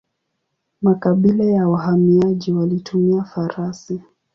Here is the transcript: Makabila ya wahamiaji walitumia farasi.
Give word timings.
Makabila 0.81 1.43
ya 1.45 1.67
wahamiaji 1.67 2.51
walitumia 2.53 3.23
farasi. 3.23 4.01